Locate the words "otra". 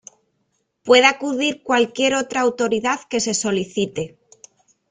2.15-2.41